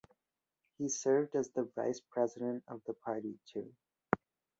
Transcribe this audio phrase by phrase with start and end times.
[0.79, 3.71] He served as the vice president of the party too.